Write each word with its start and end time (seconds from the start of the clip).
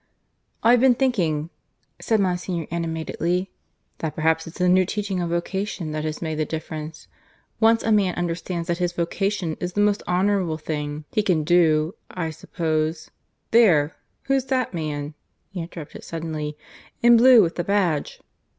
"I've 0.63 0.79
been 0.79 0.95
thinking," 0.95 1.51
said 1.99 2.19
Monsignor 2.19 2.65
animatedly, 2.71 3.51
"that 3.99 4.15
perhaps 4.15 4.47
it's 4.47 4.57
the 4.57 4.67
new 4.67 4.83
teaching 4.83 5.21
on 5.21 5.29
Vocation 5.29 5.91
that 5.91 6.03
has 6.03 6.23
made 6.23 6.39
the 6.39 6.43
difference. 6.45 7.07
Once 7.59 7.83
a 7.83 7.91
man 7.91 8.15
understands 8.15 8.67
that 8.67 8.79
his 8.79 8.93
Vocation 8.93 9.55
is 9.59 9.73
the 9.73 9.79
most 9.81 10.01
honourable 10.07 10.57
thing 10.57 11.05
he 11.11 11.21
can 11.21 11.43
do, 11.43 11.93
I 12.09 12.31
suppose 12.31 13.11
There! 13.51 13.95
who's 14.23 14.45
that 14.45 14.73
man," 14.73 15.13
he 15.51 15.61
interrupted 15.61 16.03
suddenly, 16.03 16.57
"in 17.03 17.15
blue 17.15 17.43
with 17.43 17.53
the 17.55 17.63
badge?" 17.63 18.21